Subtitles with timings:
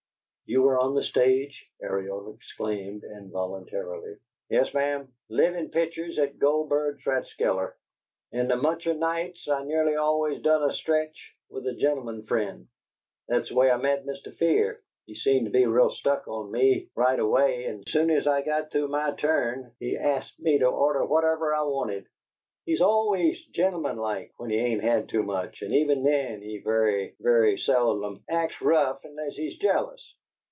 [0.53, 4.17] "You were on the stage?" Ariel exclaimed, involuntarily.
[4.49, 5.07] "Yes, ma'am.
[5.29, 7.71] Livin' pitchers at Goldberg's Rat'skeller,
[8.33, 12.67] and amunchoor nights I nearly always done a sketch with a gen'leman friend.
[13.29, 14.35] That's the way I met Mr.
[14.35, 18.41] Fear; he seemed to be real struck with me right away, and soon as I
[18.41, 22.07] got through my turn he ast me to order whatever I wanted.
[22.65, 27.57] He's always gen'lemanlike when he ain't had too much, and even then he vurry, vurry
[27.57, 30.13] seldom acks rough unless he's jealous.